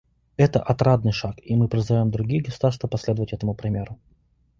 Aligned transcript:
Это— 0.35 0.59
отрадный 0.63 1.11
шаг, 1.13 1.35
и 1.43 1.55
мы 1.55 1.67
призываем 1.67 2.09
другие 2.09 2.41
государства 2.41 2.87
последовать 2.87 3.33
этому 3.33 3.53
примеру. 3.53 3.99